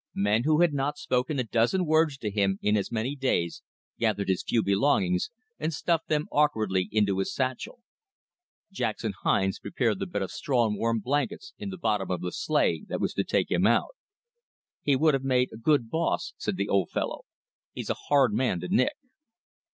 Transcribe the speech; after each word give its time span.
Men 0.15 0.45
who 0.45 0.61
had 0.61 0.73
not 0.73 0.97
spoken 0.97 1.37
a 1.37 1.43
dozen 1.43 1.85
words 1.85 2.17
to 2.17 2.31
him 2.31 2.57
in 2.63 2.75
as 2.75 2.91
many 2.91 3.15
days 3.15 3.61
gathered 3.99 4.29
his 4.29 4.41
few 4.41 4.63
belongings 4.63 5.29
and 5.59 5.71
stuffed 5.71 6.07
them 6.07 6.25
awkwardly 6.31 6.89
into 6.91 7.19
his 7.19 7.31
satchel. 7.35 7.83
Jackson 8.71 9.13
Hines 9.21 9.59
prepared 9.59 9.99
the 9.99 10.07
bed 10.07 10.23
of 10.23 10.31
straw 10.31 10.65
and 10.65 10.75
warm 10.75 11.01
blankets 11.01 11.53
in 11.59 11.69
the 11.69 11.77
bottom 11.77 12.09
of 12.09 12.21
the 12.21 12.31
sleigh 12.31 12.83
that 12.87 12.99
was 12.99 13.13
to 13.13 13.23
take 13.23 13.51
him 13.51 13.67
out. 13.67 13.95
"He 14.81 14.95
would 14.95 15.13
have 15.13 15.23
made 15.23 15.49
a 15.53 15.57
good 15.57 15.91
boss," 15.91 16.33
said 16.35 16.55
the 16.57 16.67
old 16.67 16.89
fellow. 16.89 17.25
"He's 17.71 17.91
a 17.91 18.09
hard 18.09 18.33
man 18.33 18.59
to 18.61 18.69
nick." 18.69 18.93